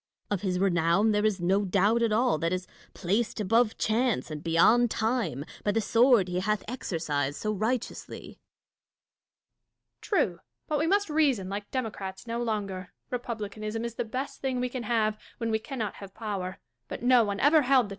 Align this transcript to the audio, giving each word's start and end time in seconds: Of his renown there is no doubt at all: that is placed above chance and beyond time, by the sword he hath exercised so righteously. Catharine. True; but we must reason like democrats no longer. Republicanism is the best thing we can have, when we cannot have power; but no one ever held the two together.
Of 0.31 0.41
his 0.41 0.57
renown 0.57 1.11
there 1.11 1.27
is 1.27 1.39
no 1.39 1.63
doubt 1.63 2.01
at 2.01 2.11
all: 2.11 2.39
that 2.39 2.51
is 2.51 2.65
placed 2.95 3.39
above 3.39 3.77
chance 3.77 4.31
and 4.31 4.43
beyond 4.43 4.89
time, 4.89 5.45
by 5.63 5.69
the 5.71 5.79
sword 5.79 6.27
he 6.27 6.39
hath 6.39 6.63
exercised 6.67 7.37
so 7.39 7.51
righteously. 7.53 8.39
Catharine. 10.01 10.01
True; 10.33 10.39
but 10.67 10.79
we 10.79 10.87
must 10.87 11.07
reason 11.11 11.49
like 11.49 11.69
democrats 11.69 12.25
no 12.25 12.41
longer. 12.41 12.91
Republicanism 13.11 13.85
is 13.85 13.93
the 13.93 14.03
best 14.03 14.41
thing 14.41 14.59
we 14.59 14.69
can 14.69 14.81
have, 14.89 15.19
when 15.37 15.51
we 15.51 15.59
cannot 15.59 15.93
have 15.97 16.15
power; 16.15 16.57
but 16.87 17.03
no 17.03 17.23
one 17.23 17.39
ever 17.39 17.61
held 17.61 17.83
the 17.83 17.83
two 17.83 17.83
together. 17.83 17.89